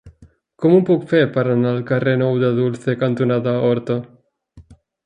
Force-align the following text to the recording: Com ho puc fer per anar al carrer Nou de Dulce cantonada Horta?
Com 0.63 0.77
ho 0.77 0.79
puc 0.87 1.05
fer 1.11 1.19
per 1.35 1.43
anar 1.51 1.69
al 1.75 1.85
carrer 1.91 2.17
Nou 2.25 2.41
de 2.45 2.51
Dulce 2.63 2.99
cantonada 3.05 3.57
Horta? 3.69 4.03